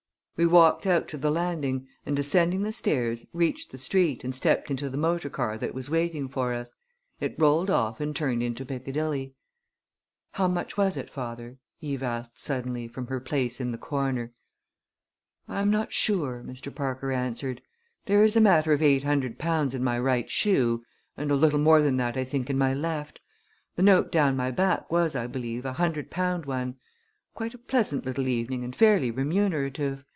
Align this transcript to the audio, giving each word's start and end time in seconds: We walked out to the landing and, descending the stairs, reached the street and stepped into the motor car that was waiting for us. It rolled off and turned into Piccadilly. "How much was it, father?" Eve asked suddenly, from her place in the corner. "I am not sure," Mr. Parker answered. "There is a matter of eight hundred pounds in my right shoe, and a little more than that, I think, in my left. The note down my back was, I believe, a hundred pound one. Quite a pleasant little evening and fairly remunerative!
We 0.37 0.47
walked 0.47 0.87
out 0.87 1.07
to 1.09 1.17
the 1.19 1.29
landing 1.29 1.87
and, 2.03 2.15
descending 2.15 2.63
the 2.63 2.71
stairs, 2.71 3.27
reached 3.31 3.71
the 3.71 3.77
street 3.77 4.23
and 4.23 4.33
stepped 4.33 4.71
into 4.71 4.89
the 4.89 4.97
motor 4.97 5.29
car 5.29 5.55
that 5.59 5.75
was 5.75 5.87
waiting 5.91 6.27
for 6.27 6.51
us. 6.51 6.73
It 7.19 7.35
rolled 7.39 7.69
off 7.69 8.01
and 8.01 8.15
turned 8.15 8.41
into 8.41 8.65
Piccadilly. 8.65 9.35
"How 10.31 10.47
much 10.47 10.77
was 10.77 10.97
it, 10.97 11.11
father?" 11.11 11.59
Eve 11.79 12.01
asked 12.01 12.39
suddenly, 12.39 12.87
from 12.87 13.05
her 13.05 13.19
place 13.19 13.59
in 13.61 13.71
the 13.71 13.77
corner. 13.77 14.33
"I 15.47 15.59
am 15.59 15.69
not 15.69 15.91
sure," 15.93 16.43
Mr. 16.43 16.73
Parker 16.73 17.11
answered. 17.11 17.61
"There 18.07 18.23
is 18.23 18.35
a 18.35 18.41
matter 18.41 18.73
of 18.73 18.81
eight 18.81 19.03
hundred 19.03 19.37
pounds 19.37 19.75
in 19.75 19.83
my 19.83 19.99
right 19.99 20.27
shoe, 20.27 20.83
and 21.15 21.29
a 21.29 21.35
little 21.35 21.59
more 21.59 21.83
than 21.83 21.97
that, 21.97 22.17
I 22.17 22.23
think, 22.23 22.49
in 22.49 22.57
my 22.57 22.73
left. 22.73 23.19
The 23.75 23.83
note 23.83 24.11
down 24.11 24.35
my 24.35 24.49
back 24.49 24.91
was, 24.91 25.15
I 25.15 25.27
believe, 25.27 25.65
a 25.65 25.73
hundred 25.73 26.09
pound 26.09 26.47
one. 26.47 26.77
Quite 27.35 27.53
a 27.53 27.59
pleasant 27.59 28.07
little 28.07 28.27
evening 28.27 28.63
and 28.63 28.75
fairly 28.75 29.11
remunerative! 29.11 30.03